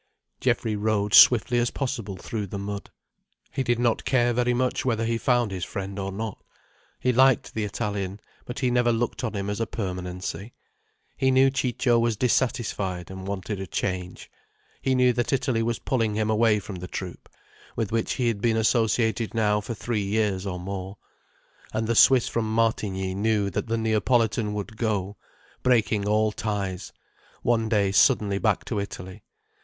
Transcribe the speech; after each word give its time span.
Geoffrey 0.39 0.75
rode 0.75 1.13
swiftly 1.13 1.59
as 1.59 1.69
possible 1.69 2.17
through 2.17 2.47
the 2.47 2.57
mud. 2.57 2.89
He 3.51 3.61
did 3.61 3.77
not 3.77 4.03
care 4.03 4.33
very 4.33 4.51
much 4.55 4.83
whether 4.83 5.05
he 5.05 5.19
found 5.19 5.51
his 5.51 5.63
friend 5.63 5.99
or 5.99 6.11
not. 6.11 6.43
He 6.99 7.13
liked 7.13 7.53
the 7.53 7.63
Italian, 7.65 8.19
but 8.45 8.57
he 8.57 8.71
never 8.71 8.91
looked 8.91 9.23
on 9.23 9.35
him 9.35 9.47
as 9.47 9.59
a 9.59 9.67
permanency. 9.67 10.55
He 11.15 11.29
knew 11.29 11.51
Ciccio 11.51 11.99
was 11.99 12.17
dissatisfied, 12.17 13.11
and 13.11 13.27
wanted 13.27 13.59
a 13.59 13.67
change. 13.67 14.31
He 14.81 14.95
knew 14.95 15.13
that 15.13 15.31
Italy 15.33 15.61
was 15.61 15.77
pulling 15.77 16.15
him 16.15 16.31
away 16.31 16.57
from 16.57 16.77
the 16.77 16.87
troupe, 16.87 17.29
with 17.75 17.91
which 17.91 18.13
he 18.13 18.27
had 18.27 18.41
been 18.41 18.57
associated 18.57 19.35
now 19.35 19.61
for 19.61 19.75
three 19.75 20.01
years 20.01 20.47
or 20.47 20.59
more. 20.59 20.97
And 21.73 21.85
the 21.85 21.93
Swiss 21.93 22.27
from 22.27 22.51
Martigny 22.51 23.13
knew 23.13 23.51
that 23.51 23.67
the 23.67 23.77
Neapolitan 23.77 24.55
would 24.55 24.77
go, 24.77 25.17
breaking 25.61 26.07
all 26.07 26.31
ties, 26.31 26.91
one 27.43 27.69
day 27.69 27.91
suddenly 27.91 28.39
back 28.39 28.65
to 28.65 28.79
Italy. 28.79 29.21